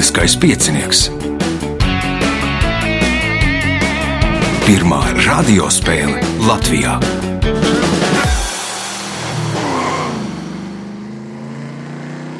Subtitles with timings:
[0.00, 1.00] Lieliskais piecinieks.
[4.64, 6.94] Pirmā radiospēle Latvijā.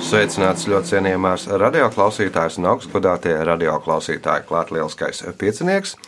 [0.01, 4.47] Sveicināts ļoti cienījamās radioklausītājas un augstgadātie radioklausītāji.
[4.49, 5.99] Klāt lielskais piecinieks.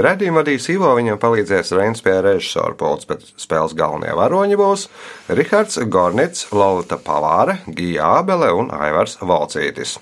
[0.00, 4.86] Radījumu vadīs Ivo, viņam palīdzēs Reins pie režisora pults, bet spēles galvenie varoņi būs
[5.28, 9.98] Rihards Gornits, Lolita Pavāre, Gija Ābele un Aivars Valcītis.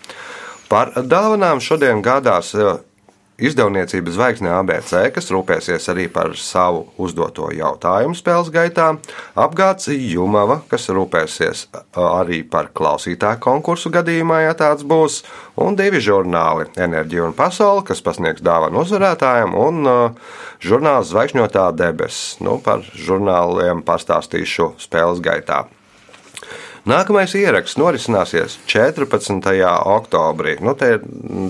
[0.72, 2.54] Par dāvanām šodien gādās
[3.42, 8.86] Izdevniecības zvaigzne ABC, kas rūpēsies arī par savu uzdoto jautājumu spēles gaitā,
[9.36, 11.66] apgāds Jumava, kas rūpēsies
[12.00, 15.18] arī par klausītāju konkursu gadījumā, ja tāds būs,
[15.60, 22.40] un divi žurnāli- Enerģija un Pasaule, kas pasniegs dāvanu uzvarētājiem, un uh, žurnāls Zvaigžņotā debesis.
[22.40, 25.66] Nu, par žurnāliem pastāstīšu spēles gaitā.
[26.82, 29.44] Nākamais ieraksts norisināsies 14.
[29.86, 30.56] oktobrī.
[30.58, 31.04] Nu, te ir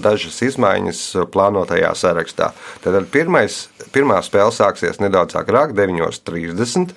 [0.05, 1.01] dažas izmaiņas
[1.33, 2.51] plānotajā sarakstā.
[2.85, 3.63] Tad pirmais,
[3.97, 6.93] pirmā spēle sāksies nedaudz agrāk, 9.30.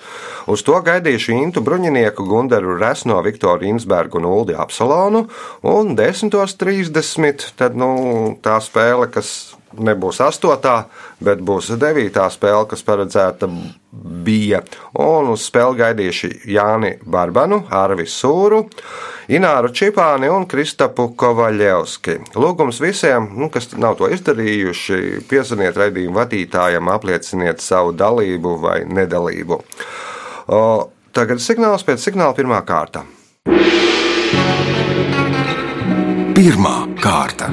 [0.52, 5.30] Uz to gaidīšu Intu Bruņinieku, Gundaru Resno, Viktoru Insbergu un Uldi Apsalonu.
[5.64, 7.54] Un 10.30.
[7.56, 10.82] tad nu, tā spēle, kas nebūs astotā,
[11.24, 13.48] bet būs devītā spēle, kas paredzēta
[14.26, 14.62] bija.
[15.00, 18.64] Un uz spēli gaidījuši Jāni Barbanu, Arvis Sūru,
[19.32, 22.18] Ināru Čipāni un Kristapu Kovaļevski.
[22.38, 29.60] Lūgums visiem, nu, kas nav to izdarījuši, piezvaniet raidījumu vadītājam, aplieciniet savu dalību vai nedalību.
[30.52, 30.62] O,
[31.16, 33.06] tagad signāls pēc signāla pirmā kārta.
[36.36, 37.48] Pirmā kārta.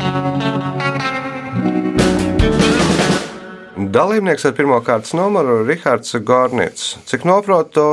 [3.94, 6.96] Dalībnieks ar pirmā kārtas numuru ir Rahards Gornits.
[7.06, 7.84] Cik noprotu,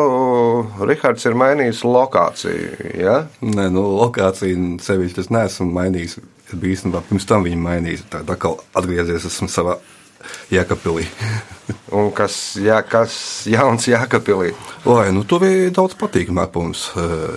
[0.81, 2.71] Rahards ir mainījis lokāciju.
[2.97, 3.17] Ja?
[3.45, 6.17] Nē, nu, lokāciju sevišķi es neesmu mainījis.
[6.47, 8.07] Es biju īstenībā pirms tam viņu mainījis.
[8.15, 9.77] Tā kā atgriezies esmu savā
[10.55, 11.05] Jēkabpilī.
[11.99, 13.19] Un kas, jā, kas
[13.51, 14.55] jauns Jēkabpilī?
[14.89, 16.89] Lai, nu, tur bija daudz patīkamāk mums,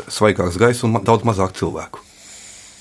[0.08, 2.06] svaigāks gaiss un daudz mazāk cilvēku.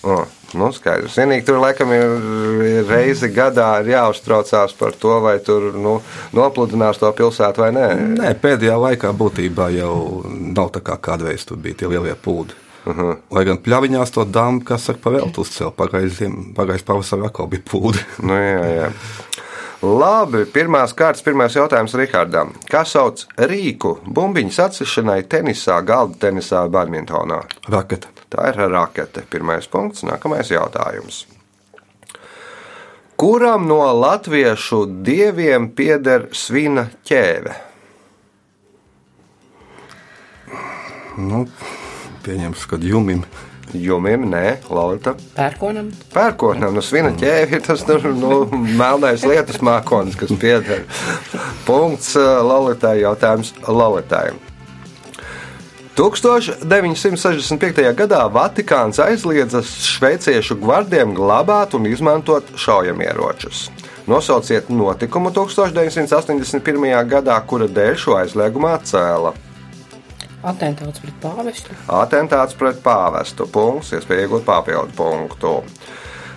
[0.02, 0.26] Oh,
[0.58, 1.16] nu skaidrs.
[1.18, 5.98] Vienīgi tur laikam ir reizi gadā ir jāuztraucās par to, vai tur nu,
[6.36, 7.86] nopludinās to pilsētu vai nē.
[8.18, 9.94] Nē, pēdējā laikā būtībā jau
[10.28, 12.58] nav tā kā kādreiz tur bija tie lielie pūdi.
[12.82, 13.16] Uh -huh.
[13.30, 15.70] Lai gan pļaviņās to dāmu, kas ar pavēltu uzcēla,
[16.56, 17.98] pagājis pavasarī atkal bija pūdi.
[18.26, 18.90] nu, jā, jā.
[19.82, 22.52] Labi, pirmās kārtas, pirmais jautājums Rihardam.
[22.70, 27.42] Kā sauc rīku bumbiņu sacišanai tenisā, galda tenisā, badmintonā?
[27.68, 28.21] Raketa.
[28.32, 29.26] Tā ir rakete.
[29.28, 31.26] Pirmais punkts, nākamais jautājums.
[33.20, 37.52] Kuram no latviešu dieviem pieder svina ķēve?
[41.20, 41.44] Nu,
[42.24, 43.26] pieņemšu, ka jumim.
[43.72, 45.14] Jumim, nē, Laurita.
[45.36, 45.92] Pērkonam.
[46.12, 50.82] Pērkonam, nu svina ķēvi ir tas tur, nu, melnais lietus mākonis, kas pieder.
[51.68, 54.32] Punkts Lauritai, jautājums Lauritai.
[55.96, 57.92] 1965.
[57.92, 63.66] gadā Vatikāns aizliedza šveiciešu gvardiem glabāt un izmantot šaujamieročus.
[64.08, 67.04] Nosauciet notikumu 1981.
[67.10, 69.34] gadā, kura dēļ šo aizliegumu atcēla.
[70.42, 71.76] Atentāts pret pāvestu.
[71.86, 73.46] Atentāts pret pāvestu.
[73.52, 75.52] Punkts, iespēja iegūt papildu punktu.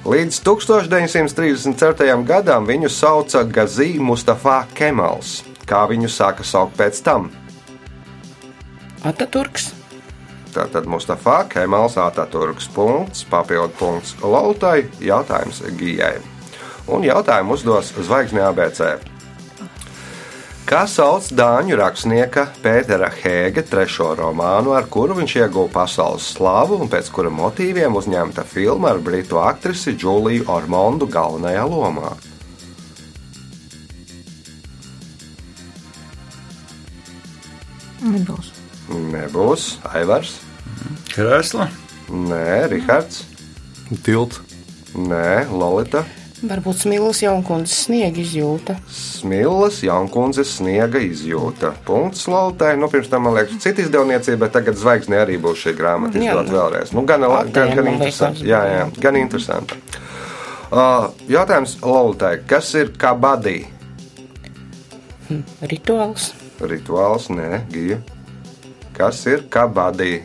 [0.05, 2.19] Līdz 1934.
[2.27, 5.39] gadam viņu sauca Gazī Mustafa Kemals.
[5.65, 7.31] Kā viņu sāka saukt pēc tam?
[9.05, 9.69] Ataturks.
[10.55, 12.69] Tātad Mustafa Kemals Ataturks.
[12.73, 16.15] Punkts, papildu punkts Lautai, jautājums Gijai.
[16.89, 18.95] Un jautājumu uzdos Zvaigzne ABC.
[20.65, 26.89] Kā sauc dāņu rakstnieka Pētera Hēga trešo romānu, ar kuru viņš ieguva pasaules slavu un
[26.89, 32.15] pēc kura motīviem uzņemta filma ar britu aktrisi Džuliju Ormondu galvenajā lomā?
[38.01, 38.54] Nebūs.
[38.91, 40.37] Nebūs Aivars,
[41.13, 41.69] Krēsla,
[42.11, 43.23] Nē, Rihards,
[44.05, 44.43] Tilts.
[44.95, 46.05] Nē, Lolita,
[46.45, 48.75] Varbūt Smilus jaunkundzes sniega izjūta.
[48.91, 51.71] Smillas, Jaunkundzes sniega izjūta.
[51.87, 52.73] Punkts Lolitai.
[52.77, 56.33] Nu, pirms tam, man liekas, cita izdevniecība, bet tagad zvaigznē arī būs šī grāmata Jā,
[56.35, 56.91] izdot nu, vēlreiz.
[56.93, 58.45] Nu, gan, gan, gan man interesanti.
[58.49, 59.79] Jā, jā, gan interesanti.
[60.69, 62.35] Uh, jautājums Lolitai.
[62.49, 63.61] Kas ir kabadī?
[65.65, 66.33] Rituāls.
[66.61, 68.03] Rituāls, nē, gija.
[68.95, 70.21] Kas ir kabadī?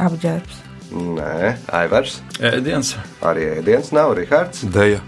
[0.00, 0.58] Apģērbs.
[0.90, 2.16] Nē, Aivars.
[2.40, 4.64] ēdiens, Arī ēdiens nav Rihards.
[4.74, 5.00] Deja.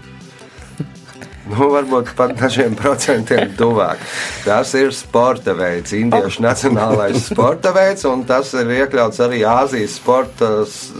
[1.43, 3.99] Nu, varbūt pat dažiem procentiem tuvāk.
[4.45, 10.51] Tas ir sporta veids, Indiešu nacionālais sporta veids, un tas ir iekļauts arī Āzijas sporta
[10.63, 10.93] s-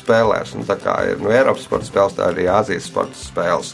[0.00, 0.56] spēlēs.
[0.58, 3.70] Un tā kā ir nu, Eiropas sporta spēles, tā arī Āzijas sporta spēles.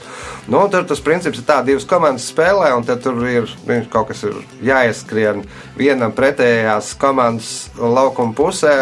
[0.52, 4.10] Nu, tur tas princips ir tā, divas komandas spēlē, un tad tur ir nu, kaut
[4.12, 4.36] kas ir
[4.68, 5.44] jāieskrien
[5.80, 8.76] vienam pretējās komandas laukuma pusē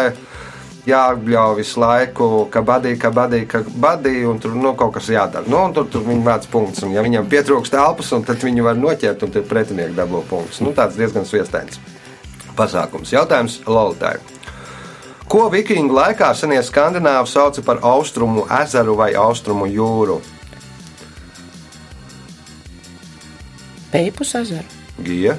[0.89, 5.47] jābļauj visu laiku, ka badīja, ka badīja, ka badīja, un tur nu, kaut kas jādara.
[5.49, 8.79] Nu, tur, tur viņi vāc punktus, un ja viņam pietrūkst elpas, un tad viņi var
[8.79, 10.61] noķert, un tad pretinieki dabū punktus.
[10.65, 11.79] Nu, tāds diezgan sviestains
[12.59, 13.13] pasākums.
[13.13, 14.17] Jautājums Lolitai.
[15.29, 20.17] Ko vikingu laikā senie skandināvi sauca par austrumu ezeru vai austrumu jūru?
[23.93, 24.65] Peipus ezeru.
[25.05, 25.37] Gija,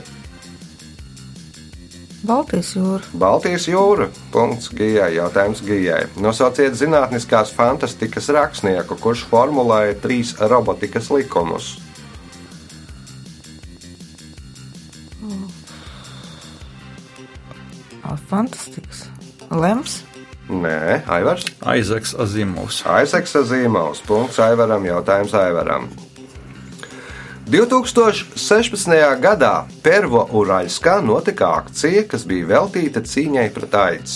[2.30, 3.02] Baltijas jūra.
[3.18, 4.06] Baltijas jūra.
[4.30, 5.16] Punkts Gijai.
[5.16, 6.04] Jautājums Gijai.
[6.22, 11.72] Nosauciet zinātniskās fantastikas rakstnieku, kurš formulēja trīs robotikas likumus.
[18.06, 19.08] Ā, Fantastisks.
[19.50, 20.04] Lems.
[20.50, 21.48] Nē, Aivars.
[21.66, 22.84] Aizeks Azimovs.
[22.86, 24.04] Aizeksa zīmols.
[24.06, 24.86] Punkts Aivaram.
[24.86, 25.90] Jautājums Aivaram.
[27.50, 28.92] 2016.
[29.18, 34.12] gadā Pervo Uraļskā notika akcija, kas bija veltīta cīņai pret aids.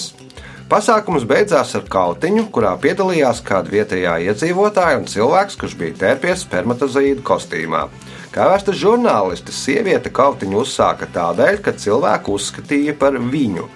[0.71, 7.25] Pasākums beidzās ar kautiņu, kurā piedalījās kāda vietējā iedzīvotāja un cilvēks, kurš bija tērpies spermatozīdu
[7.27, 7.89] kostīmā.
[8.31, 13.67] Kā vēsta žurnālisti, sieviete kautiņu uzsāka tādēļ, ka cilvēku uzskatīja par viņu.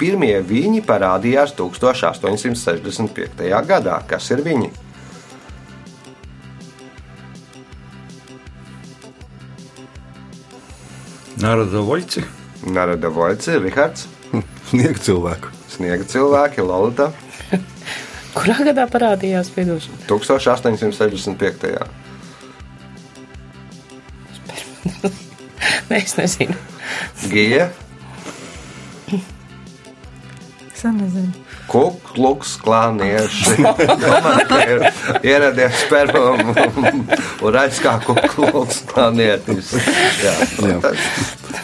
[0.00, 3.44] Pirmie viņi parādījās 1865.
[3.68, 4.00] gadā.
[4.08, 4.72] Kas ir viņi?
[11.42, 12.22] Narada Voļci.
[12.70, 14.06] Narada Voice, Rihards,
[14.70, 15.50] Sniegt cilvēku.
[15.72, 17.10] Sniega cilvēki, Lorita,
[18.36, 19.98] Kurā gadā parādījās piedošana?
[20.08, 21.74] 1865.
[25.90, 26.56] Nē, es nezinu.
[27.28, 27.66] Gija,
[30.72, 31.41] Es nezinu.
[31.70, 33.54] Kukluks, klānieši.
[34.72, 34.82] ir
[35.24, 39.72] ieradies permam un redz kā kukluks, klānietis.
[40.22, 40.34] Jā,
[40.68, 40.78] Jā.
[40.84, 41.06] tas,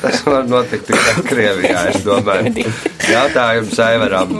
[0.02, 2.66] tas var notikt tikai Krievijā, es domāju.
[3.10, 4.38] Jautājums Aivaram.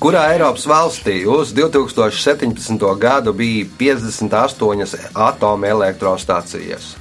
[0.00, 2.80] Kurā Eiropas valstī uz 2017.
[2.98, 6.94] gadu bija 58 atomelektrostacijas?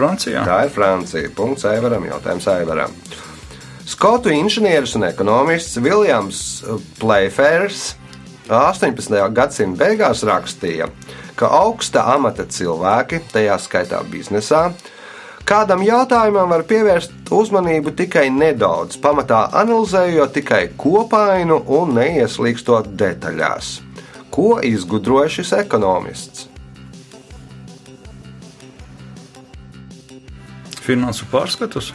[0.00, 0.46] Francijā.
[0.48, 1.28] Tā ir Francija.
[1.36, 2.06] Punkts Aivaram.
[2.08, 2.94] Jautājums Aivaram.
[3.86, 6.62] Skotu inženieris un ekonomists Viljams
[7.00, 7.94] Playfairs
[8.50, 9.14] 18.
[9.30, 10.88] gadsimta beigās rakstīja,
[11.38, 14.72] ka augsta amata cilvēki, tajā skaitā biznesā,
[15.46, 23.78] kādam jautājumam var pievērst uzmanību tikai nedaudz, pamatā analizējot tikai kopainu un neieslīgstot detaļās.
[24.34, 26.48] Ko izgudroja šis ekonomists?
[30.82, 31.94] Finansu pārskatus.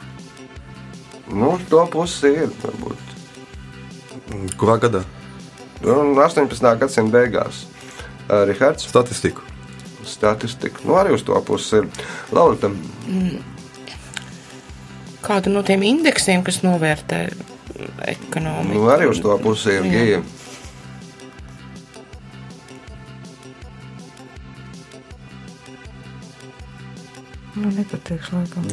[1.35, 3.13] Nu, to pusi ir varbūt.
[4.59, 5.01] Kurā gadā?
[5.85, 6.69] Un 18.
[6.79, 7.65] gadsimta beigās.
[8.29, 9.41] Rihards, Statistiku.
[10.05, 10.79] statistika.
[10.85, 11.87] Nu, arī uz to pusi ir.
[12.33, 12.71] Laurita,
[15.25, 17.19] Kādu no tiem indeksiem, kas novērtē
[18.13, 18.73] ekonomiku?
[18.77, 20.19] nu, arī uz to pusi ir Jā.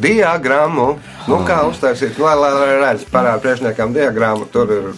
[0.03, 0.89] Diagrammu.
[1.31, 4.93] Nu, kā uztaisīt, lai, lai, lai redz parādu priekšniekam diagrammu, tur ir.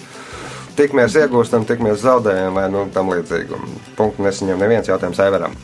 [0.75, 3.55] Tik mēs iegūstam, tik mēs zaudējam, vai nu, tam līdzīgi.
[3.55, 5.55] Un Punktu nesaņem neviens jautājums Aivaram.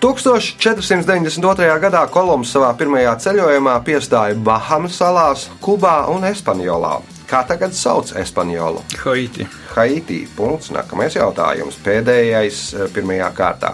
[0.00, 1.68] 1492.
[1.82, 6.98] gadā Kolumbs savā pirmajā ceļojumā piestāja Bahamas salās, Kubā un Espanjolā.
[7.26, 8.84] Kā tagad sauc Espanjolu?
[9.02, 9.48] Haiti.
[9.74, 10.20] Haiti.
[10.36, 10.70] Punkts.
[10.70, 11.78] Nākamais jautājums.
[11.82, 13.72] Pēdējais eh, pirmajā kārtā.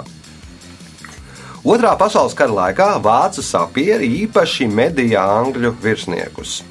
[1.62, 6.62] Otrā pasaules kara laikā vācu sapieri īpaši medīja angļu virsniekus.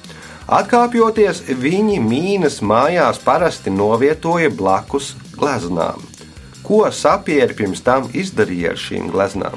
[0.52, 6.04] Atkāpjoties, viņi mīnas mājās parasti novietoja blakus gleznām.
[6.66, 9.56] Ko sapieri pirms tam izdarīja ar šīm gleznām?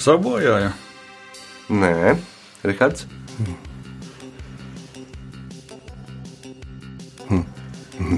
[0.00, 0.72] Sabojāja.
[1.68, 2.16] Nē,
[2.64, 3.04] Rihards.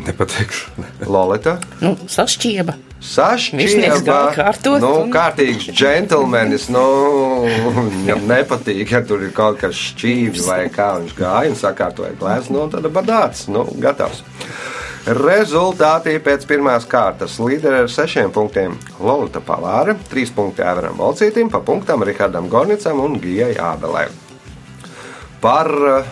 [0.08, 0.70] Nepateikšu.
[1.04, 1.58] Lolita.
[1.84, 2.78] Nu, sašķieba.
[3.04, 6.82] Sašķieba, kārtot nu, un- kārtīgs džentlmenis, nu,
[7.76, 12.50] viņam nepatīk, ja tur ir kaut kas šķīvi vai kā viņš gāja un sakārtoja glēzi,
[12.56, 14.24] nu, tad badāts, nu, gatavs.
[15.08, 21.62] Rezultāti pēc pirmās kārtas līderi ar sešiem punktiem Lolita Palāra, trīs punkti Everam Volcītim, pa
[21.64, 24.08] punktam Rihardam Gornicam un Gijai Ābelē.
[25.40, 26.10] Par uh,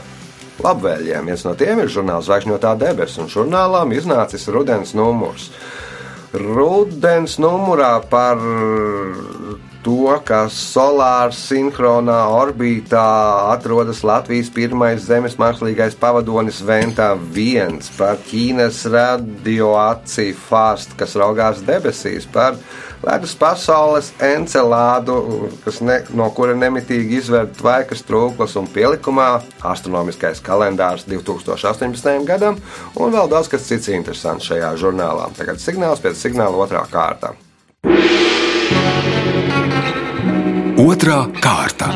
[0.65, 5.51] labvēlīgiem viens no tiem ir žurnāls Zvaigžņotā debesis, un žurnālām iznācis rudens numurs.
[6.37, 8.41] Rudens numurā par
[9.87, 13.05] to, ka solārs sinhronā orbītā
[13.53, 22.27] atrodas Latvijas pirmais zemes mākslīgais pavadonis Ventā 1, par Ķīnas radioakciju fāstu, kas raugās debesīs,
[22.27, 22.59] par
[23.07, 25.21] ledus pasaules encelādu,
[25.63, 29.31] kas ne, no kura nemitīgi izver tvaikas trūklas un pielikumā
[29.71, 32.27] astronomiskais kalendārs 2018.
[32.27, 32.59] gadam,
[32.99, 35.31] un vēl daudz kas cits interesants šajā žurnālā.
[35.39, 37.37] Tagad signāls pēc signāla otrā kārta.
[40.77, 41.87] Otra kārta.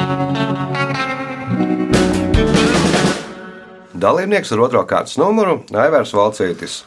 [3.93, 6.79] Dalībnieks ar otro kārtas numuru- Aivārs Valcītis.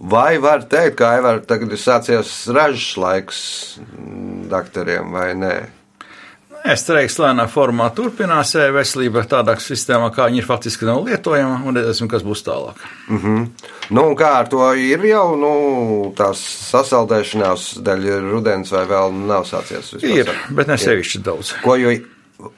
[0.00, 3.40] Vai var teikt, ka Aivārs tagad ir sācies ražas laiks
[3.78, 5.54] mm, doktoriem vai nē?
[6.64, 11.76] Es teiktu, lēnā formā turpinās e-veselība tādā sistēmā, kā viņa ir faktiski nav lietojama, un
[11.76, 12.78] redzēsim, kas būs tālāk.
[13.92, 15.50] Nu, un kā ar to ir jau nu,
[16.16, 16.40] tās
[16.70, 19.92] sasaldēšanās ir rudens vai vēl nav sācies?
[19.92, 20.14] vispār?
[20.22, 21.52] Ir, bet ne sevišķi daudz.
[21.60, 21.92] Ko jau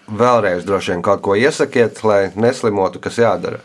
[0.07, 3.59] vēlreiz droši vien kaut ko iesakiet, lai neslimotu, kas jādara?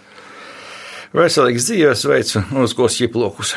[1.14, 3.54] Veselīgs dzīvesveids un uzkos ķiplokus.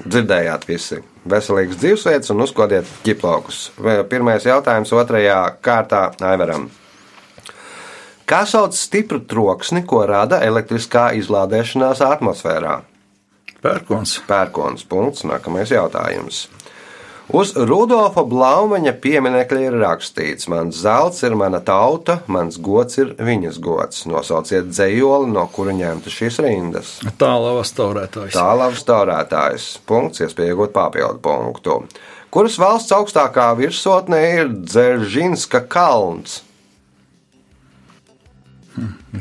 [0.00, 1.00] Dzirdējāt visi.
[1.28, 3.66] Veselīgs dzīvesveids un uzkodiet ķiplokus.
[4.10, 6.70] Pirmais jautājums otrajā kārtā Aivaram.
[8.26, 12.78] Kā sauc stipru troksni, ko rada elektriskā izlādēšanās atmosfērā?
[13.62, 14.16] Pērkons.
[14.26, 14.86] Pērkons.
[14.88, 15.26] Punkts.
[15.28, 16.46] Nākamais jautājums.
[17.32, 23.56] Uz Rudolfa Blaumaņa pieminiekļa ir rakstīts: Mans zelts ir mana tauta, mans gods ir viņas
[23.64, 24.02] gods.
[24.10, 26.94] Nosauciet dzējoli, no kura ņemta šīs rindas.
[27.20, 28.36] Tālākais taurētājs.
[28.36, 29.68] Tālāks taurētājs.
[29.88, 31.78] Punkts, iespēja iegūt papildu punktu.
[32.32, 36.42] Kuras valsts augstākā virsotnē ir Dzeržinska kalns?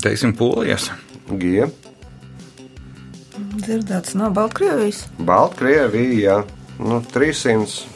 [0.04, 0.90] Teiksim, polijas.
[1.32, 1.68] Gija,
[3.52, 5.06] Dzirdēts no Baltkrievijas.
[5.28, 6.42] Baltkrievija,
[6.80, 7.00] nu,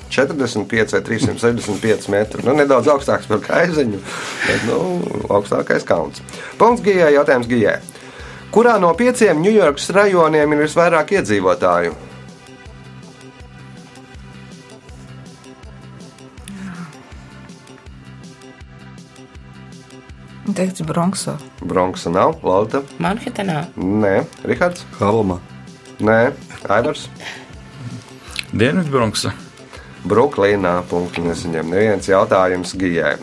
[0.09, 2.45] 345 vai 365 metri.
[2.45, 3.99] Nu, nedaudz augstāks par kaiziņu,
[4.45, 4.79] bet nu,
[5.33, 6.23] augstākais kalns.
[6.61, 7.79] Punkts Gijai, jautājums Gijai.
[8.55, 11.95] Kurā no pieciem Ņujorkas rajoniem ir visvairāk iedzīvotāju?
[20.55, 21.33] Teikts Bronksā.
[21.65, 22.83] Bronksa nav, Lauta.
[23.01, 23.65] Manhetenā.
[23.75, 24.85] Nē, Rihards.
[25.01, 25.41] Halma.
[25.99, 26.31] Nē,
[26.69, 27.09] Aivars.
[28.55, 29.33] Dienvidbronksa.
[30.05, 30.79] Brooklinā.
[30.89, 33.15] Punktu nesaņem neviens jautājums Gijai.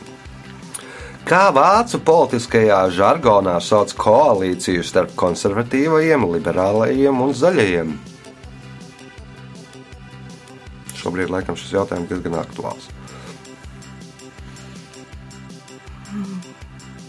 [1.23, 7.93] Kā vācu politiskajā žargonā sauc koalīciju starp konservatīvajiem, liberālajiem un zaļajiem?
[10.99, 12.91] Šobrīd laikam šis jautājums diezgan aktuāls.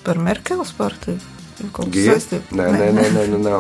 [0.06, 1.18] Par Merkeles partiju.
[2.54, 3.58] Nē, nē, nē, nē, nē, nē.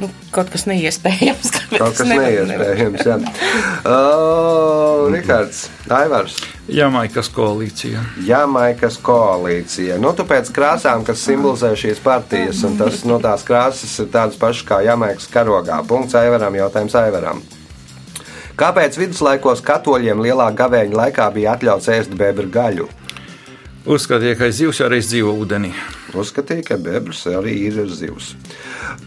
[0.00, 1.50] Nu, kaut kas neiespējams.
[1.56, 3.04] kāpēc Kaut kas neiespējams.
[3.04, 3.18] jā.
[3.84, 6.38] Uh, Rikārds, Aivars.
[6.70, 8.02] Jamaikas koalīcija.
[8.24, 9.98] Jamaikas koalīcija.
[10.00, 14.38] Nu, tu pēc krāsām, kas simbolizē šīs partijas, un tas no tās krāsas ir tādas
[14.40, 15.80] pašas kā Jamaikas karogā.
[15.88, 17.42] Punkts Aivaram, jautājums Aivaram.
[18.60, 22.88] Kāpēc viduslaikos katoļiem lielā gavēņa laikā bija atļauts ēst bebru gaļu?
[23.90, 25.72] Uzskatīja, ka zivs arī dzīvo ūdenī.
[26.14, 28.36] Uzskatīja, ka bebrs arī ir zivs.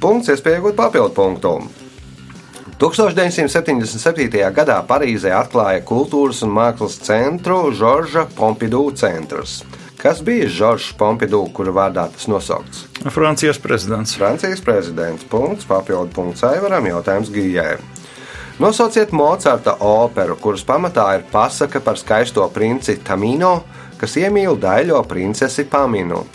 [0.03, 1.53] Punkts, iespēja iegūt papildu punktu.
[2.81, 4.41] 1977.
[4.51, 9.61] gadā Parīzē atklāja kultūras un mākslas centru Žorža Pompidou centrs.
[10.01, 12.83] Kas bija Žoržs Pompidou, kura vārdā tas nosaukts?
[13.15, 14.17] Francijas prezidents.
[14.19, 15.23] Francijas prezidents.
[15.31, 17.77] Punkts, papildu punkts Aivaram, jautājums Gijai.
[18.59, 23.61] Nosauciet Mocarta operu, kuras pamatā ir pasaka par skaisto princi Tamino,
[24.03, 26.25] kas iemīl daļo princesi Paminu.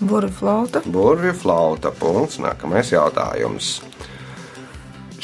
[0.00, 0.80] Burbuļu flauta.
[0.88, 1.92] Burvju flauta.
[1.92, 2.38] Punkts.
[2.40, 3.74] Nākamais jautājums.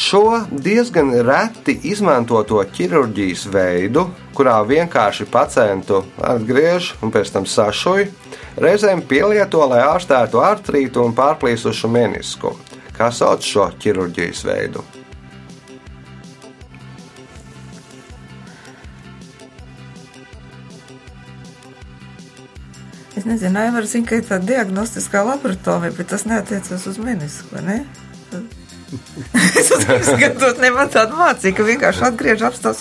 [0.00, 4.06] Šo diezgan reti izmantoto ķirurģijas veidu,
[4.36, 8.06] kurā vienkārši pacientu atgriež un pēc tam sašuj,
[8.60, 12.54] reizēm pielieto, lai ārstētu artrītu un pārplīsušu menisku.
[12.96, 14.84] Kā sauc šo ķirurģijas veidu?
[23.20, 27.64] Es nezinu, Aivar zina, ka ir tāda diagnostiskā laboratorija, bet tas neatiecas uz menisku, vai
[27.66, 27.74] ne?
[29.60, 29.68] es
[30.06, 32.80] skatos, ne man tāda mācīja, ka vienkārši atgriež apstās.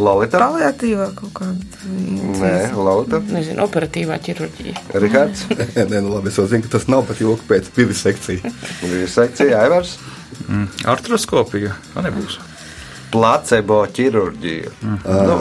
[0.00, 0.40] Lolita?
[0.40, 1.82] Paliatīvā kaut kāda.
[2.40, 3.20] Nē, Lolita.
[3.34, 4.86] Nezinu, operatīvā ķirurģija.
[5.04, 5.44] Rihards.
[5.76, 8.54] Nē, nu labi, es jau zinu, ka tas nav pat joks pēc vivisekcija.
[8.86, 9.98] Bija sekcija, Aivars.
[10.88, 11.76] Artroskopija.
[11.92, 12.40] Tā nebūs.
[13.10, 14.72] Placebo ķirurģija.
[15.06, 15.36] Nu,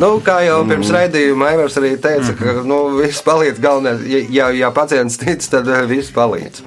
[0.00, 3.62] nu, kā jau pirms raidījuma Aivars arī teica, ka nu, viss palīdz.
[3.62, 6.62] Galvenais, ja, ja, pacients tic, tad eh, viss palīdz.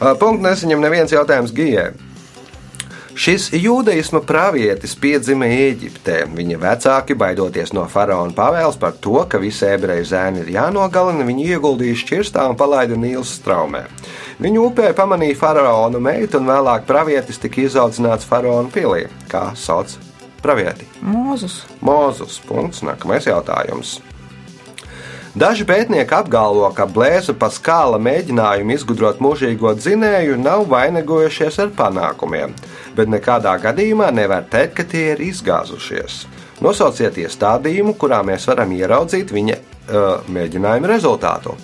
[0.00, 1.90] Uh, Punkts nesaņem neviens jautājums Gijai.
[3.20, 6.22] Šis jūdaisma pravietis piedzima Eģiptē.
[6.32, 11.44] Viņa vecāki, baidoties no faraona pavēles par to, ka visi ebreju zēni ir jānogalina, viņu
[11.50, 13.82] ieguldīja šķirstā un palaida Nīlas straumē.
[14.40, 19.02] Viņu upē pamanīja faraona meitu, un vēlāk pravietis tika izaudzināts faraona pilī.
[19.28, 19.98] Kā sauc
[20.40, 20.88] pravieti?
[21.04, 21.66] Mūzus.
[21.84, 22.40] Mūzus.
[22.48, 22.80] Punkts.
[22.88, 23.98] Nākamais jautājums.
[25.30, 32.56] Daži pētnieki apgalvo, ka blēza paskāla mēģinājumi izgudrot mūžīgo dzinēju nav vainagojušies ar panākumiem,
[32.98, 36.24] bet nekādā gadījumā nevar teikt, ka tie ir izgāzušies.
[36.66, 41.54] Nosauciet iestādījumu, kurā mēs varam ieraudzīt viņa uh, mēģinājuma rezultātu.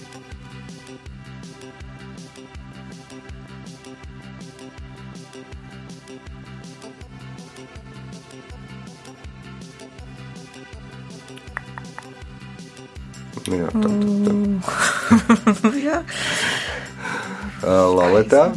[13.56, 15.70] Jā, tā, tā, tā.
[15.80, 16.00] Jā.
[17.66, 18.48] Lolita?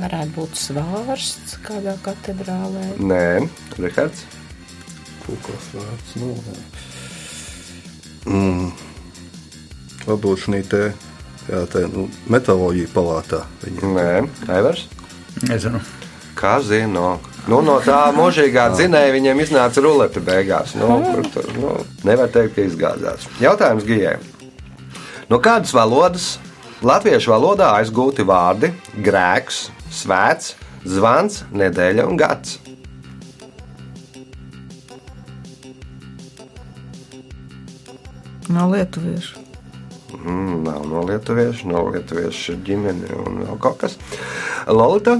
[0.00, 2.86] Varētu būt svārsts kādā katedrālē.
[3.02, 3.24] Nē,
[3.76, 4.24] Rihards.
[5.24, 6.14] Pūkos vārds.
[6.20, 6.30] Nu,
[8.30, 8.70] mm.
[10.06, 10.82] Varbūt šī te,
[11.50, 13.44] jā, te nu, metāloģija palātā.
[13.66, 13.92] Viņa.
[13.98, 14.08] Nē,
[14.56, 14.86] Aivars.
[15.44, 15.82] Nezinu.
[16.38, 17.18] Kā zinu?
[17.50, 20.76] Nu, no tā mūžīgā dzinēja viņiem iznāca rulete beigās.
[20.78, 21.72] Nu, kur tur, nu,
[22.06, 23.26] nevar teikt, ka izgāzās.
[23.42, 24.20] Jautājums Gijai.
[25.26, 26.28] No kādas valodas
[26.86, 28.70] latviešu valodā aizgūti vārdi
[29.02, 30.54] grēks, svēts,
[30.86, 32.60] zvans, nedēļa un gads?
[38.46, 39.42] Nav lietuviešu.
[40.22, 43.98] Mm, nav no lietuviešu, no lietuviešu ģimene un vēl kaut kas.
[44.70, 45.18] Lolita,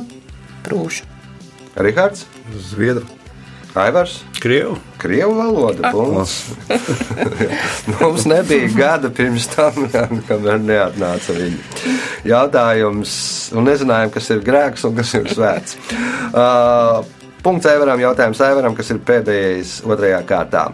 [0.62, 1.09] Prūša.
[1.87, 2.26] Rihards,
[2.70, 3.06] Zviedru.
[3.75, 4.25] Aivars.
[4.40, 4.76] Krievu.
[4.99, 5.90] Krievu valoda.
[5.92, 6.50] punkts.
[8.00, 9.87] Mums nebija gada pirms tam,
[10.26, 11.92] kamēr neatnāca viņa.
[12.26, 13.12] Jautājums,
[13.54, 15.78] un nezinājām, kas ir grēks un kas ir svēts.
[16.34, 17.04] Uh,
[17.47, 20.66] punkts Aivaram, jautājums Aivaram, kas ir pēdējais otrajā kārtā.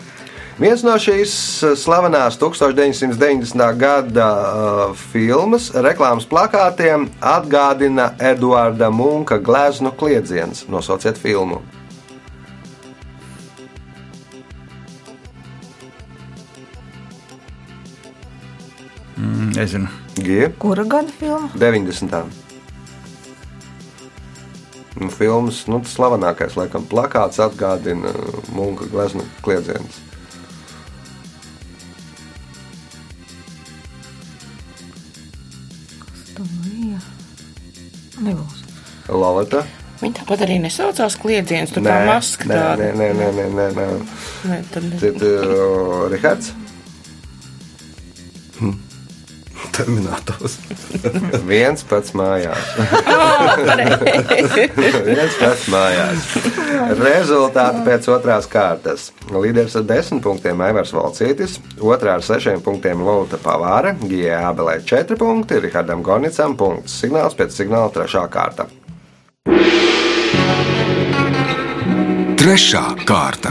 [0.56, 1.32] Viens no šīs
[1.76, 3.60] slavenās 1990.
[3.76, 10.64] gada uh, filmas reklāmas plakātiem atgādina Eduarda Munka gleznu kliedziens.
[10.72, 11.60] Nosauciet filmu.
[19.20, 19.92] Mm, Nezinu.
[20.16, 20.48] Gija.
[20.56, 21.52] Kura gada filma?
[21.52, 22.24] 90.
[24.96, 28.16] Nu, filmas, nu, tas slavenākais, laikam, plakāts atgādina
[28.56, 30.05] Munka gleznu kliedzienus.
[38.24, 38.62] Nebūs.
[39.12, 39.64] Laleta?
[40.00, 43.86] Viņa tāpat arī nesaucās kliedziens, tur tā maska nē, nē, nē, nē, nē, nē.
[44.50, 44.98] Nē, tad ne.
[45.00, 46.52] Tad, uh, Rihards?
[49.74, 50.56] Terminators.
[51.50, 52.70] Viens pats mājās.
[55.08, 56.28] Viens pats mājās.
[57.00, 59.10] Rezultāti pēc otrās kārtas.
[59.32, 65.18] Līderis ar desmit punktiem Aivars Valcītis, otrā ar sešiem punktiem Lota Pavāra, Gijai Abelē četri
[65.20, 66.96] punkti, Rihardam Gornicam punkts.
[67.02, 68.68] Signāls pēc signāla trešā kārta.
[72.36, 73.50] Trešā kārta.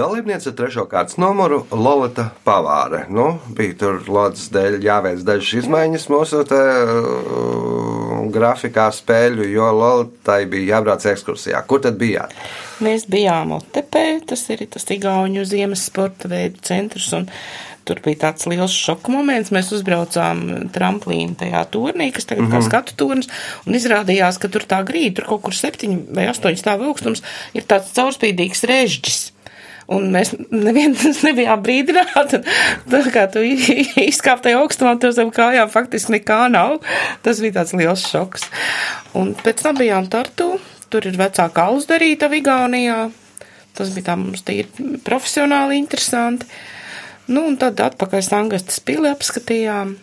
[0.00, 3.02] Dalībniece ar trešo kārtas numuru Lorita Pavāre.
[3.12, 10.44] Nu, bija tur lodziņas dēļ jāveic dažas izmaiņas mūsu te, uh, grafikā spēļu, jo Loritai
[10.48, 11.60] bija jābrauc ekskursijā.
[11.68, 12.32] Kur tad bijāt?
[12.80, 17.26] Mēs bijām Otepē, tas ir tas Igauņu ziemas sporta veidu centrs, un
[17.84, 19.52] tur bija tāds liels šoka moments.
[19.52, 22.62] Mēs uzbraucām tramplīnu tajā turnī, kas tagad mm -hmm.
[22.62, 23.28] kā skatu turns,
[23.66, 27.20] un izrādījās, ka tur tā grīda, tur kaut kur septiņi vai astoņi stāv augstums,
[27.52, 29.20] ir tāds caurspīdīgs režģis.
[29.90, 32.42] Un mēs neviens nebijām brīdināti.
[32.90, 36.78] Tā kā tu izkāp tajā augstumā, tev zem kājām faktiski nekā nav.
[37.26, 38.46] Tas bija tāds liels šoks.
[39.18, 40.52] Un pēc tam bijām Tartu.
[40.90, 43.00] Tur ir vecākā uzdarīta Igaunijā.
[43.78, 46.48] Tas bija tā mums tīri profesionāli interesanti.
[47.30, 49.94] Nu, un tad atpakaļ Sangastas pili apskatījām.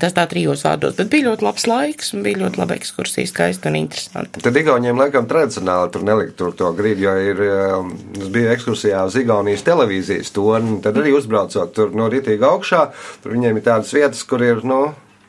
[0.00, 3.68] Tas tā trijos vārdos, bet bija ļoti labs laiks un bija ļoti laba ekskursija, skaista
[3.68, 4.40] un interesanta.
[4.40, 7.42] Tad Igauniem laikam tradicionāli tur nelikt tur to grīdu, jo ir,
[7.76, 12.86] um, es biju ekskursijā uz Igaunijas televīzijas torni, tad arī uzbraucot tur no ritīgi augšā,
[13.22, 14.80] tur viņiem ir tādas vietas, kur ir, nu,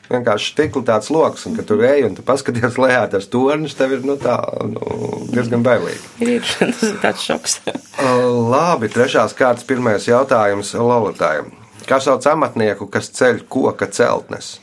[0.08, 3.96] vienkārši stikli tāds lokus, un kad tur ej un tu paskaties lejā tas tornis, tev
[3.96, 4.38] ir, nu, tā,
[4.70, 6.00] nu, diezgan bailīgi.
[6.24, 7.60] Ir tas ir tāds šoks.
[8.54, 11.63] Labi, trešās kārtas pirmais jautājums Lolitai.
[11.84, 14.54] Kā sauc amatnieku, kas ceļ koka celtnes?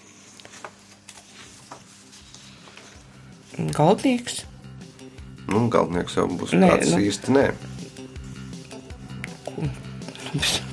[3.75, 4.41] Galdnieks.
[5.51, 7.01] Nu, galvenais jau būs Nē, kāds nu.
[7.05, 7.45] īsti nē.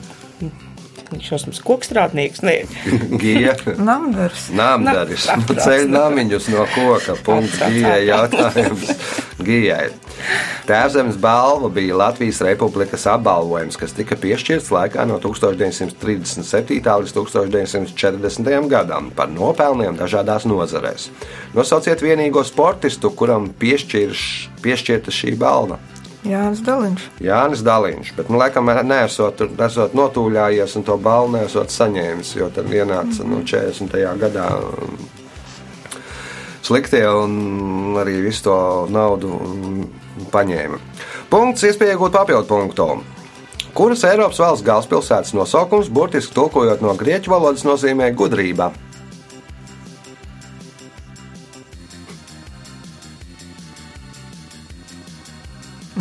[1.09, 2.43] Viņš jau mums kokstrādnieks.
[2.45, 2.55] Nē,
[3.23, 3.55] Gija.
[3.81, 4.49] Namdars.
[4.53, 5.25] Nāmdaris.
[5.31, 7.15] Na- Nu, ceļ namiņus no koka.
[7.25, 8.91] Punkts Gijai jautājums.
[9.41, 9.87] Gijai.
[10.69, 16.83] Tēvzemes balva bija Latvijas Republikas apbalvojums, kas tika piešķirts laikā no 1937.
[16.85, 18.69] līdz 1940.
[18.69, 21.09] gadam par nopelniem dažādās nozarēs.
[21.57, 25.79] Nosauciet vienīgo sportistu, kuram piešķirta šī balva.
[26.27, 27.05] Jānis Daliņš.
[27.23, 32.73] Jānis Daliņš, bet, nu, laikam, nesot, nesot notūļājies un to balvu nesot saņēmis, jo tad
[32.75, 33.95] ienāca nu, 40.
[34.19, 34.97] gadā um,
[36.67, 38.59] sliktie un arī visu to
[38.91, 39.39] naudu
[40.35, 40.83] paņēma.
[41.31, 42.91] Punkts, iespēja iegūt papildu punktu.
[43.79, 48.73] Kuras Eiropas valsts galvaspilsētas nosaukums, burtiski tulkojot no grieķu valodas, nozīmē gudrība?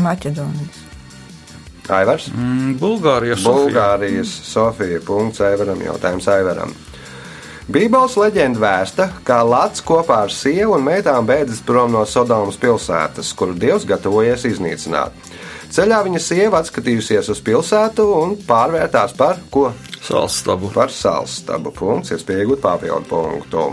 [0.08, 0.84] Maķedonijas.
[1.88, 2.28] Aivars?
[2.34, 3.63] Mm, Bulgārija, Sofija.
[3.63, 5.00] Bulgārijas Sofija.
[5.06, 5.80] Punkts Aivaram.
[5.84, 6.74] Jautājums Aivaram.
[7.67, 13.34] Bībeles leģenda vēsta, ka Lats kopā ar sievu un meitām bēdzas prom no Sodomas pilsētas,
[13.36, 15.12] kuru dievs gatavojies iznīcināt.
[15.76, 19.67] Ceļā viņa sieva atskatījusies uz pilsētu un pārvērtās par ko?
[20.00, 20.72] Salstabu.
[20.72, 21.76] Par salstabu.
[21.76, 23.67] Punkts, iespēja iegūt papildu punktu.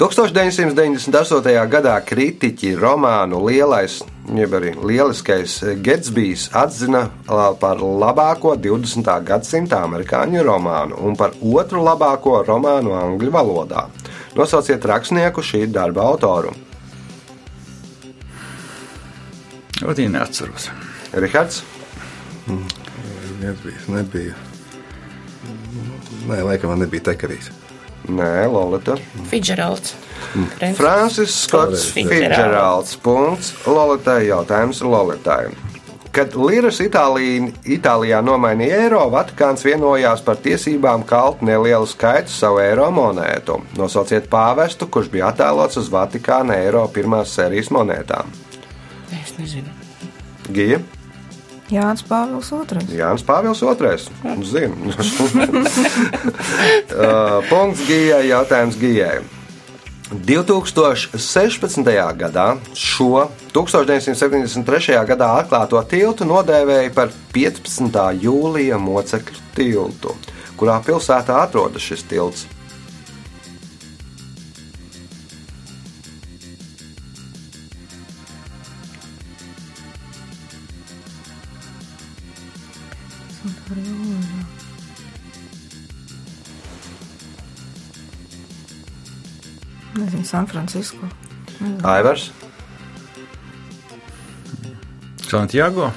[0.00, 1.56] 1998.
[1.72, 4.02] gadā kritiķi romānu Lielais,
[4.38, 7.06] jeb arī Lieliskais Getsbijs atzina
[7.60, 9.10] par labāko 20.
[9.26, 13.86] gadsimta amerikāņu romānu un par otru labāko romānu angļu valodā.
[14.36, 16.54] Nosauciet rakstnieku šī darba autoru.
[19.80, 20.68] Viņa neatceros.
[21.16, 21.62] Rihards,
[23.40, 23.76] Nebija.
[23.88, 24.34] nebija.
[26.28, 27.48] Nē, laikam man nebija tekarīs.
[28.08, 28.96] Nē, Lolita.
[29.28, 29.94] Fidžeralds.
[30.76, 31.90] Francis Skots.
[31.92, 32.96] Fitzgeralds.
[33.02, 33.52] Punkts.
[33.66, 35.50] Lolitai jautājums Lolitai.
[36.10, 42.88] Kad Līras Itālija, Itālijā nomainīja eiro, Vatikāns vienojās par tiesībām kalt nelielu skaitu savu eiro
[42.90, 43.60] monētu.
[43.78, 48.32] Nosauciet pāvestu, kurš bija attēlots uz Vatikāna eiro pirmās sērijas monētām.
[49.20, 49.70] Es nezinu.
[50.50, 50.80] Gija,
[51.70, 52.86] Jānis Pāvils II.
[52.98, 54.44] Jānis Pāvils II.
[54.44, 54.76] Zinu.
[56.90, 59.20] Uh, Punkts Gijai, jautājums Gijai.
[60.10, 61.86] 2016.
[62.18, 64.98] gadā šo 1973.
[65.06, 68.00] gadā atklāto tiltu nodēvēja par 15.
[68.24, 70.16] jūlija mocekļu tiltu.
[70.58, 72.48] Kurā pilsētā atrodas šis tilts?
[90.30, 91.08] San Francisco.
[91.82, 92.30] Aivars,
[95.26, 95.90] Santiago.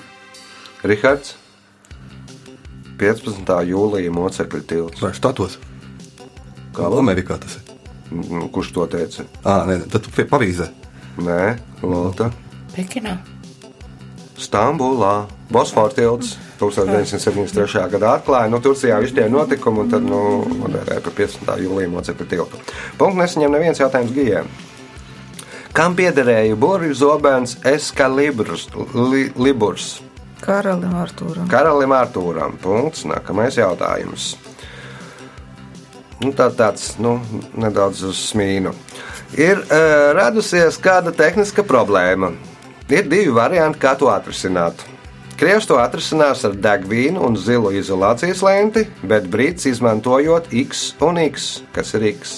[0.83, 1.35] Rihards,
[2.97, 3.53] 15.
[3.69, 5.03] jūlija mocekļu tilts.
[5.05, 5.59] Vai štatos?
[6.73, 7.69] Kā Kā Amerikā tas ir?
[8.09, 9.27] Nu, Kurš to teica?
[9.45, 10.71] Ah, nē, tad tu pie Parīzē.
[11.21, 11.39] Nē,
[11.85, 12.31] Lota.
[12.73, 13.15] Pekinā.
[14.39, 17.83] Stambulā, Bosforā tilts 1973.
[17.93, 18.49] gadā atklāja.
[18.49, 20.21] Nu, Turcijā viss tie notikumi, un tad nu,
[20.63, 21.51] par 15.
[21.61, 22.61] jūlijā mocekļu tiltu.
[22.97, 24.45] Punkts nesaņem neviens jautājums Gijai.
[25.73, 29.95] Kam piederēja burbuļu zobens Eskalibrs, li, Liburs?
[30.43, 31.47] Karalim Artūram.
[31.49, 32.57] Karalim Artūram.
[32.61, 33.05] Punkts.
[33.09, 34.33] Nākamais jautājums.
[36.21, 37.17] Nu, tā, tāds nu,
[37.59, 38.73] nedaudz uz smīnu.
[39.33, 42.33] Ir uh, radusies kāda tehniska problēma.
[42.91, 44.81] Ir divi varianti, kā to atrisināt.
[45.39, 51.63] Krievs to atrisinās ar degvīnu un zilu izolācijas lenti, bet brīdis izmantojot X un X,
[51.73, 52.33] kas ir X.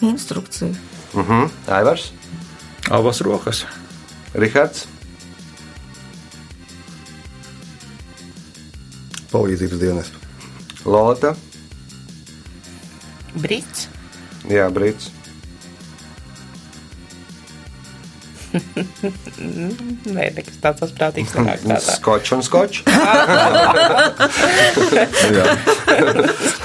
[0.00, 0.70] Instrukcija.
[1.14, 1.48] Uh -huh.
[1.68, 2.12] Aivars,
[2.90, 3.66] Abas rokas.
[4.34, 4.86] Rihards,
[9.30, 10.10] Palīdzības dienas.
[10.84, 11.34] Lota,
[13.38, 13.88] Brits.
[14.50, 15.10] Jā, Brīts.
[20.10, 21.78] Nē, nekas tāds nenāk prātā.
[21.94, 22.82] Skočs un skočs.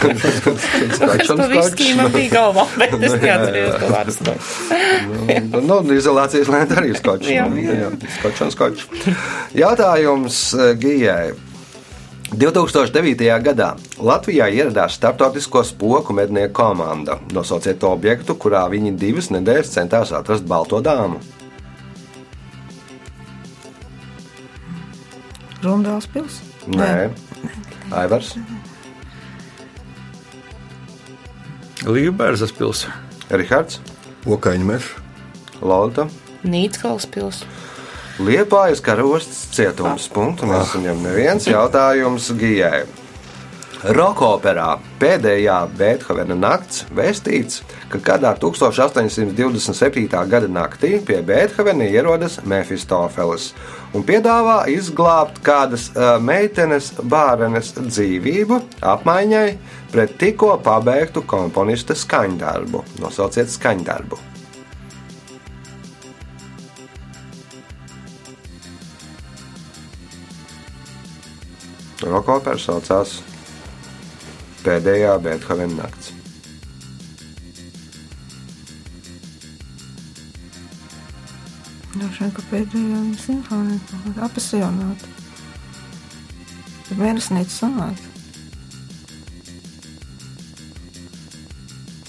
[0.05, 4.35] Es pa viskiju man bija galvā, bet es neatceros to vārdu.
[5.55, 7.29] Nu, nu, izolācijas lēna arī ir skočs.
[7.31, 7.77] Jā, jā.
[7.81, 8.81] jā, Skočs un skočs.
[9.57, 11.27] Jautājums eh, Gijai.
[12.33, 13.21] 2009.
[13.45, 17.19] gadā Latvijā ieradās starptautisko spoku mednieku komanda.
[17.33, 21.21] Nosauciet to objektu, kurā viņi divas nedēļas centās atrast balto dāmu.
[25.61, 26.41] Grunvāls pils.
[26.65, 27.09] Nē,
[27.93, 28.33] Aivars,
[31.85, 32.97] Līvbērzas pilsēta.
[33.37, 33.77] Rihards,
[34.25, 34.87] Okaiņu mežs.
[35.61, 36.07] Lolita.
[36.45, 37.43] Nīckals pils.
[38.15, 40.05] Liepājas karostas cietums.
[40.07, 42.85] Punktu nesaņem neviens jautājums Gijai.
[43.91, 47.59] Rokoperā pēdējā Beethovena nakts vēstīts,
[47.91, 50.07] ka kādā 1827.
[50.31, 53.49] gada naktī pie Beethovena ierodas Mefistofeles
[53.93, 55.89] un piedāvā izglābt kādas
[56.23, 58.61] meitenes bārenes dzīvību
[58.95, 59.49] apmaiņai
[59.91, 62.85] pret tikko pabeigtu komponista skaņdarbu.
[63.03, 64.34] Nosauciet skaņdarbu.
[72.15, 73.17] Rokopera saucās
[74.63, 76.13] pēdējā Beethovena nakts.
[81.95, 85.11] Droši vien, ka pēdējā simfonija kaut kāda apasionāta.
[86.87, 88.11] Ir mēnesnīca sonāta.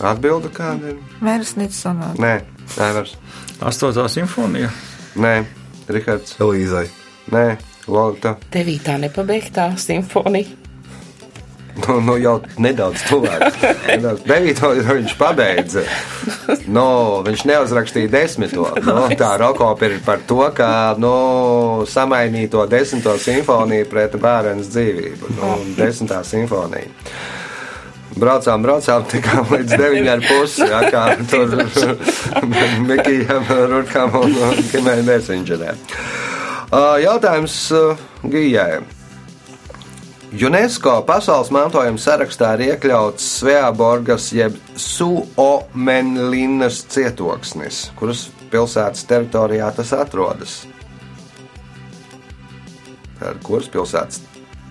[0.06, 1.04] Atbilde kāda ir?
[1.18, 2.22] Mēnesnīca sonāta.
[2.22, 2.34] Nē,
[2.86, 3.18] Aivars.
[3.58, 4.70] Astotā simfonija.
[5.18, 5.40] Nē,
[5.90, 6.38] Rihards.
[6.38, 6.86] Elīzai.
[7.34, 7.48] Nē,
[7.86, 8.36] Lorita.
[8.52, 10.64] Devītā nepabeigtā simfonija.
[11.76, 13.58] Nu, nu jau nedaudz tuvāk.
[14.30, 15.84] Devīto viņš pabeidza.
[16.72, 16.86] Nu,
[17.26, 18.70] viņš neuzrakstīja desmito.
[18.80, 25.34] Nu, tā rokopera ir par to, kā nu, samainīt to desmito simfoniju pret bērnu dzīvību.
[25.36, 26.88] Nu, desmitā simfonija.
[28.16, 30.60] Braucām, braucām, tikām līdz 9,5.
[30.70, 31.52] Jā, kā tur
[32.88, 34.38] Mikijam, Rurkam un
[34.70, 35.74] Kimēn Mēsinģerē.
[36.76, 37.54] Jautājums
[38.28, 38.82] Gijai.
[40.46, 50.58] UNESCO pasaules mantojuma sarakstā ir iekļauts Sveaborgas jeb Suomenlinas cietoksnis, kuras pilsētas teritorijā tas atrodas.
[53.22, 54.20] Tad, kuras pilsētas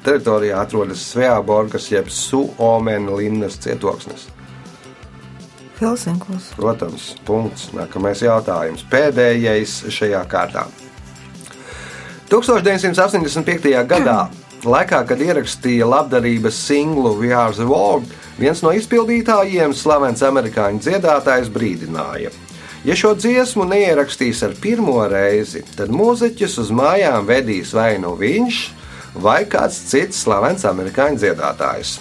[0.05, 4.29] teritorijā atrodas Sveaborgas jeb Suomenlinas cietoksnis?
[5.81, 6.53] Helsinkos.
[6.55, 7.71] Protams, punkts.
[7.73, 8.85] Nākamais jautājums.
[8.93, 10.69] Pēdējais šajā kārtā.
[12.29, 13.69] 1985.
[13.85, 14.19] gadā,
[14.65, 18.09] laikā, kad ierakstīja labdarības singlu We Are the World,
[18.39, 22.33] viens no izpildītājiem, slavens amerikāņu dziedātājs, brīdināja.
[22.85, 28.59] Ja šo dziesmu neierakstīs ar pirmo reizi, tad mūziķus uz mājām vedīs vai nu viņš,
[29.21, 31.97] vai kāds cits slavens amerikāņu dziedātājs.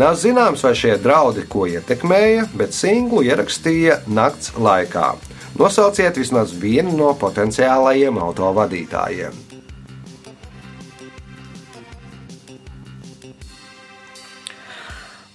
[0.00, 5.12] Nav zināms, vai šie draudi ko ietekmēja, bet singlu ierakstīja nakts laikā.
[5.60, 9.51] Nosauciet vismaz vienu no potenciālajiem autovadītājiem.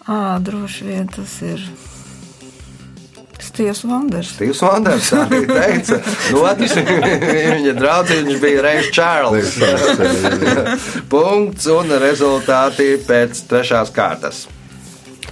[0.07, 1.63] Ā, droši vien tas ir
[3.43, 4.33] Stīvs Vanders.
[4.35, 5.97] Stīvs Vanders arī teica,
[6.33, 6.75] no otras
[7.57, 9.55] viņa draugs bija Reis Čārlis.
[11.11, 14.45] Punkts un rezultāti pēc trešās kārtas.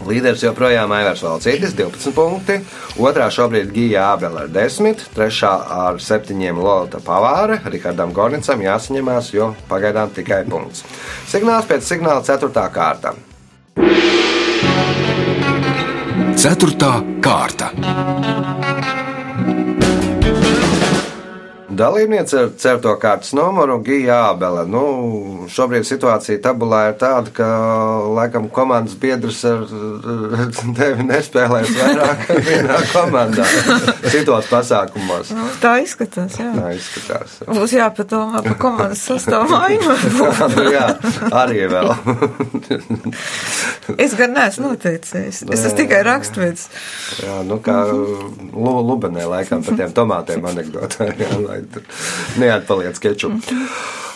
[0.05, 2.57] Līderis joprojām ir Aivars Valcītis, 12 punkti.
[2.99, 7.61] Otrā šobrīd Gija Ābela ar 10, trešā ar 7 Lorita Pavāra.
[7.63, 10.83] Rihardam Gornicam jāsaņemās, jo pagaidām tikai punkts.
[11.31, 12.67] Signāls pēc signāla 4.
[12.75, 13.15] kārta.
[16.45, 17.71] Ceturtā kārta.
[21.75, 24.67] Dalībniece ar certo kārtas numuru Gija Ābele.
[24.69, 24.83] Nu,
[25.49, 27.47] šobrīd situācija tabulā ir tāda, ka
[28.13, 29.65] laikam komandas biedrs ar
[30.77, 33.49] tevi nespēlēs vairāk vienā komandā,
[34.13, 35.33] citos pasākumos.
[35.33, 36.53] Nu, tā izskatās, jā.
[36.55, 37.39] Tā izskatās.
[37.49, 39.97] Būs jāpadomā par komandas sastāvu maiņu.
[40.53, 40.87] nu, jā,
[41.41, 41.95] arī vēl.
[44.01, 45.43] Es gan neesmu noteicējis.
[45.51, 46.67] Es esmu tikai raksturīgs.
[47.23, 51.83] jā, nu kā Lu- Lubenē laikam par tiem tomātiem anekdotēm, jā, lai tur
[52.41, 53.33] neatpaliec keču.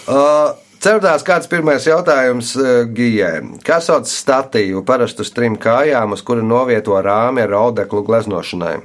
[0.09, 3.41] Uh, Ceturtās kāds pirmais jautājums uh, Gijai.
[3.67, 8.77] Kā sauc statīvu parastu uz trim kājām, uz kura novieto rāmi ar audeklu gleznošanai?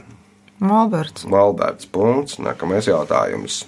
[0.65, 1.23] Malberts.
[1.31, 1.87] Valberts.
[1.95, 2.41] Punkts.
[2.43, 3.61] Nākamais jautājums.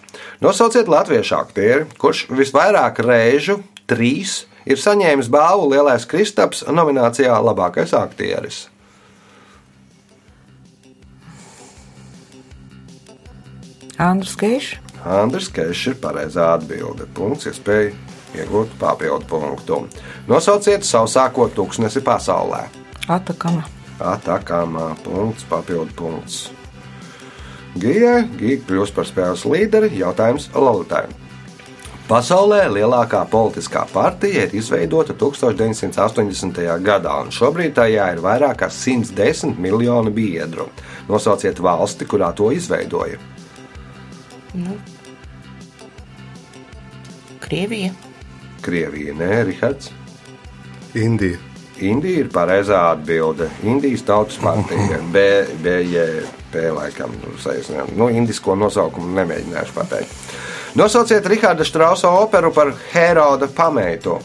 [0.42, 8.66] Nosauciet latviešu aktieri, kurš visvairāk reižu, trīs, ir saņēmis balvu Lielais Kristaps nominācijā Labākais aktieris.
[13.98, 14.74] Andrus Keišs.
[15.06, 17.06] Andris Kešs ir pareizā atbilde.
[17.16, 17.94] Punkts, iespēja
[18.36, 19.80] iegūt papildu punktu.
[20.28, 22.66] Nosauciet sausāko tūkstnesi pasaulē.
[23.08, 23.64] Atakama.
[24.02, 26.40] Atakāmā punkts, papildu punkts.
[27.80, 29.94] Gija, Gija kļūst par spēles līderi.
[30.00, 31.06] Jautājums Lalitai.
[32.06, 36.60] Pasaulē lielākā politiskā partija ir izveidota 1980.
[36.86, 40.68] gadā, un šobrīd tajā ir vairāk kā 110 miljoni biedru.
[41.08, 43.18] Nosauciet valsti, kurā to izveidoja.
[47.42, 47.90] Krievija.
[48.62, 49.90] Krievija, nē, Rihards.
[50.94, 51.42] Indija.
[51.82, 53.50] Indija ir pareizā atbilde.
[53.66, 55.02] Indijas tautas partija,
[55.66, 57.98] BJP, laikam, nu, saīsinājumā.
[57.98, 60.36] nu, indisko nosaukumu nemēģināšu pateikt.
[60.76, 64.18] Nosauciet Rahāda Strausa operu par Heroda pameitu.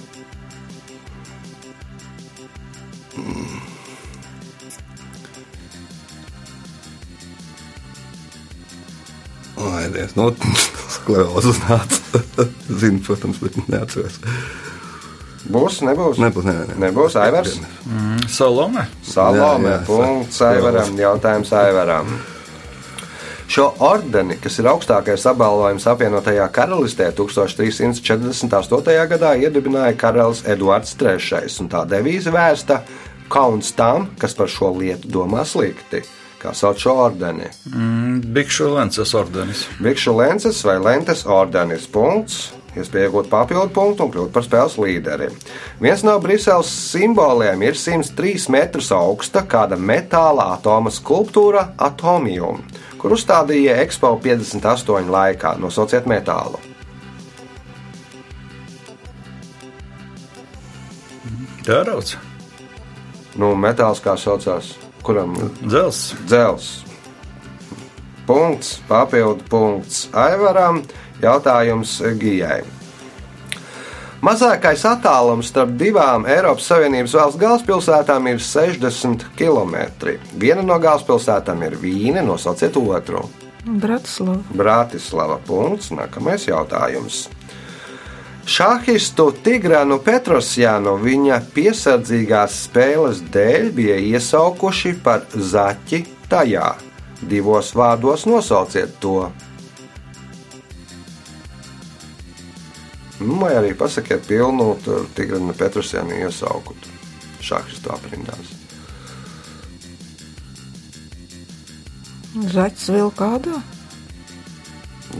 [9.61, 10.31] Ai, Dievs, nu,
[10.89, 12.21] sklerozi uznāca.
[12.81, 14.17] Zinu, protams, bet neatceros.
[15.51, 16.19] Būs, nebūs?
[16.21, 16.77] Nebūs, nē, nē.
[16.83, 17.57] Nebūs Aivars.
[18.29, 18.85] Salome.
[19.05, 22.11] Salome, Jā, jā, punkts Aivaram, jautājums Aivaram.
[23.51, 28.93] Šo ordeni, kas ir augstākais apbalvojums apvienotajā karalistē, 1348.
[29.11, 31.49] gadā iedibināja karalis Edvards III.
[31.59, 32.77] un Tā devīze vērsta
[33.27, 35.99] kauns tam, kas par šo lietu domā slikti.
[36.39, 37.51] Kā sauc šo ordeni?
[38.31, 39.65] Bikšu Lences ordenis.
[39.83, 42.53] Bikšu lences vai lentes ordenis punkts.
[42.71, 45.27] Iespēja iegūt papildu punktu un kļūt par spēles līderi.
[45.84, 52.63] Viens no Briseles simboliem ir 103 metrus augsta kāda metāla atoma skulptūra Atomium,
[53.01, 55.57] kur uzstādīja Expo 58 laikā.
[55.60, 56.62] Nosauciet metālu.
[61.67, 62.15] Tērauds.
[63.38, 66.15] Nu, metāls kā saucās, kuram Dzels.
[66.25, 66.71] dzels.
[68.27, 70.81] Punkts, papildu punkts Aivaram.
[71.21, 72.62] Jautājums Gijai.
[74.21, 79.77] Mazākais attālums starp divām Eiropas Savienības valsts galvaspilsētām ir 60 km.
[80.38, 83.23] Viena no galvaspilsētām ir Vīne, nosauciet otru.
[83.65, 84.39] Bratislava.
[84.53, 85.39] Bratislava.
[85.47, 85.89] Punkts.
[85.93, 87.27] Nākamais jautājums.
[88.45, 96.73] Šahistu Tigrānu Petrosjānu viņa piesardzīgās spēles dēļ bija iesaukuši par zaķi tajā.
[97.21, 99.29] Divos vārdos nosauciet to.
[103.21, 104.73] Nu, vai arī pasakiet pilnu
[105.17, 106.99] Tigrānu Petrosjānu iesaukumu
[107.41, 108.53] šahistu aprindās.
[112.31, 113.60] Zaķis vēl kādā?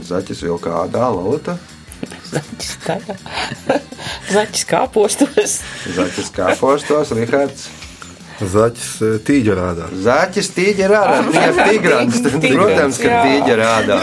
[0.08, 1.58] Zaķis vilka ādā, Lolita.
[2.30, 3.16] Zaķis tajā.
[4.34, 5.58] Zaķis kāpostos.
[5.98, 7.68] Zaķis kā postos, Rihards.
[8.50, 9.86] Zaķis eh, tīģa rādā.
[10.04, 12.18] Zaķis tīģi rādā, viņam tigrants.
[12.24, 13.98] Tigrants, Protams, ka tīģi rādā.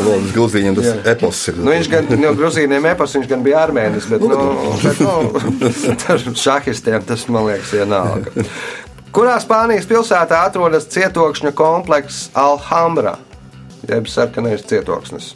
[0.00, 1.60] Lūdzu, Grūzīņiem tas epos ir.
[1.60, 4.40] Nu, viņš gan no Grūzīniem epos, viņš gan bija armēnis, bet, nu,
[4.82, 8.48] bet nu, šahistiem tas, man liekas, vienalga.
[9.16, 13.16] Kurā Spānijas pilsētā atrodas cietokšņa komplekss Alhambra,
[13.88, 15.32] jeb sarkanais cietoksnis?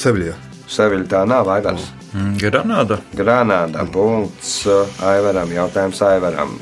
[0.00, 0.38] Seviljā.
[0.72, 1.80] Seviļa tā nav vairāk.
[2.12, 2.98] Mm, Granāda.
[3.16, 3.86] Granāda.
[3.92, 5.52] Punkts uh, Aivaram.
[5.52, 6.54] Jautājums Aivaram.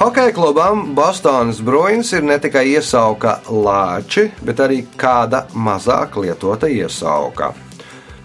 [0.00, 7.50] Hokeja klubam Bostonas Bruins ir ne tikai iesauka lāči, bet arī kāda mazāk lietota iesauka.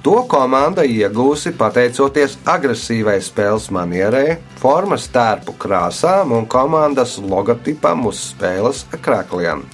[0.06, 8.86] To komanda iegūsi pateicoties agresīvai spēles manierei, formas tērpu krāsām un komandas logotipam uz spēles
[9.02, 9.66] krākliem.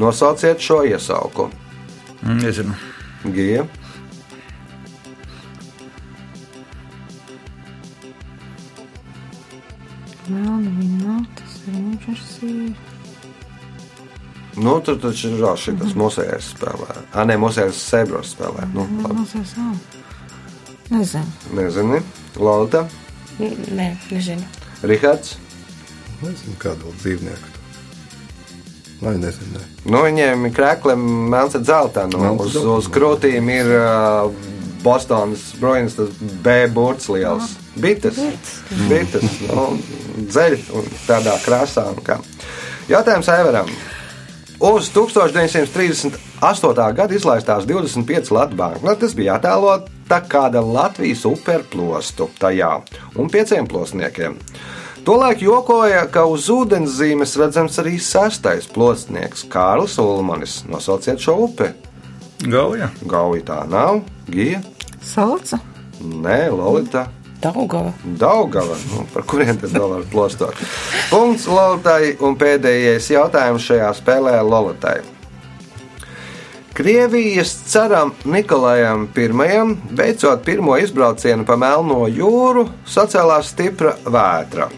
[0.00, 1.50] Nosauciet šo iesauku.
[2.22, 2.78] Mm, Nezinu.
[2.78, 2.91] Gija.
[10.32, 12.72] Melna viņa nav, tas ir ar sīru.
[14.62, 16.96] Nu, tur taču ir vēl šis mūsējais spēlē.
[17.12, 18.66] Ah, nē, mūsējais sebros spēlē.
[18.74, 19.22] Nu, labi.
[19.22, 19.78] Mazais nav.
[20.92, 21.56] Nezinu.
[21.56, 22.02] Nezini.
[22.36, 22.86] Lolita,
[23.40, 24.44] Nē, nezinu.
[24.84, 25.36] Rihards.
[26.22, 27.51] Nezinu, kādu dzīvnieku.
[29.02, 29.56] Vai nezinu.
[29.56, 29.64] Ne.
[29.90, 32.06] Nu, viņiem ir krēkliem melns ar dzeltā.
[32.10, 32.76] Nu, uz, dzeltenu.
[32.78, 34.30] uz krūtīm ir uh,
[34.82, 37.56] Bostonas broņas, tas B burts liels.
[37.82, 38.18] Bites.
[38.90, 39.24] Bites.
[39.48, 39.72] Nu,
[40.28, 41.88] dzeļ un tādā krāsā.
[41.94, 42.20] un kā.
[42.90, 43.70] Jautājums Aivaram.
[44.62, 46.92] Uz 1938.
[46.94, 52.70] gada izlaistās 25 Latvijas bankas bija attēlota kāda Latvijas upe ar plostu tajā
[53.18, 54.36] un pieciem plosniekiem.
[55.04, 60.60] Tolaik jokoja, ka uz ūdens zīmes redzams arī sastais plosnieks Kārlis Ulmanis.
[60.70, 61.72] Nosauciet šo upi.
[62.46, 62.86] Gauja.
[63.10, 64.60] Gauja tā nav, Gija,
[65.02, 65.58] Salca.
[66.02, 67.08] Nē, Lolita.
[67.42, 67.90] Daugava.
[68.04, 70.60] Daugava, nu, par kuriem tad vēl var plostot.
[71.10, 75.00] Punkts Lolitai un pēdējais jautājums šajā spēlē Lolitai.
[76.78, 79.26] Krievijas caram Nikolajam I,
[79.98, 84.70] veicot pirmo izbraucienu pa Melno jūru, sacēlās stipra vētra.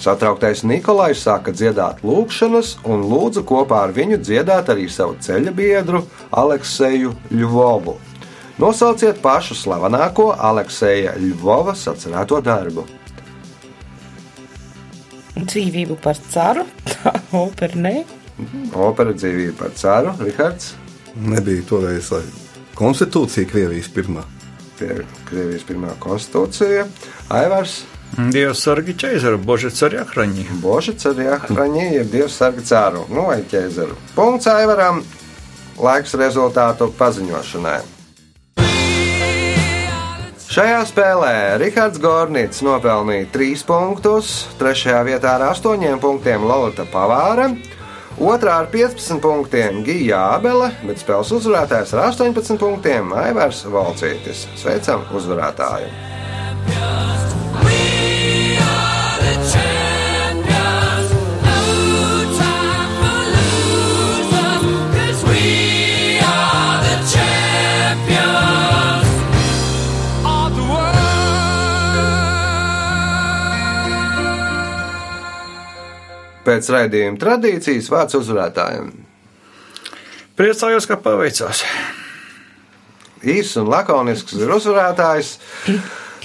[0.00, 6.00] Satrauktais Nikolais sāka dziedāt lūgšanas un lūdza kopā ar viņu dziedāt arī savu ceļa biedru
[6.32, 7.98] Alekseju Ļuvovu.
[8.60, 12.86] Nosauciet pašu slavenāko Alekseja Ļuvova sacerēto darbu.
[15.36, 16.64] Dzīvību par caru.
[16.88, 17.94] Tā opera nē.
[18.76, 20.74] Opera dzīvība par ceru, Rihards.
[21.20, 22.24] Nebija toreiz lai
[22.78, 24.24] konstitūcija Krievijas pirmā.
[24.80, 26.86] Krievijas pirmā konstitūcija.
[27.36, 27.82] Aivars,
[28.18, 30.48] Dievs sargi ķeizaru, boži cari akraņi.
[30.62, 33.94] Boša ceļā hraņī ir Dievs sarga cēru, nu vai ķēzeru.
[34.16, 34.98] Punkts Aivaram,
[35.78, 37.78] laiks rezultātu paziņošanai.
[40.50, 44.96] Šajā spēlē Rihards Gornits nopelnīja 3 punktus, 3.
[45.06, 47.52] vietā ar 8 punktiem Lorita Pavāra,
[48.18, 48.50] 2.
[48.50, 54.48] ar 15 punktiem Gija Abele, bet spēles uzvarētājs ar 18 punktiem Aivars Valcītis.
[54.58, 57.29] Sveicam uzvarētāju!
[76.50, 78.90] Pēc raidījuma tradīcijas vārds uzvarētājiem.
[80.34, 81.62] Priecājos, ka paveicās.
[83.22, 85.36] Īsts un lakonisks ir uzvarētājs.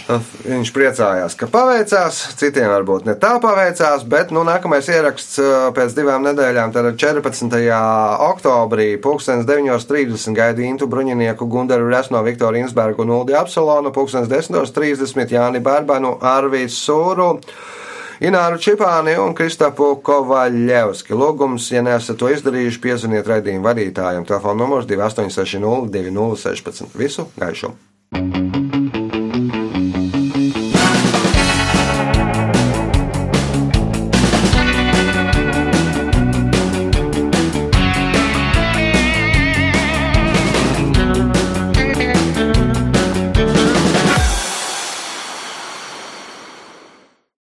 [0.06, 5.96] Viņš priecājās, ka paveicās, citiem varbūt ne tā paveicās, bet nu, nākamais ieraksts uh, pēc
[5.98, 7.56] divām nedēļām, tad 14.
[8.28, 16.18] oktobrī, 19.30 gaida Intu Bruņinieku, Gundaru Resno, Viktoru Insbergu un Uldi Apsolonu, 19.30 Jāni Barbanu,
[16.22, 17.34] Arvīs Sūru.
[18.24, 21.16] Ināru Čipāni un Kristapu Kovaļevski.
[21.18, 24.28] Lūgums, ja neesat to izdarījuši, piezvaniet raidījumu vadītājiem.
[24.28, 26.96] Telefona numurs 2860 2016.
[26.96, 27.76] Visu gaišu!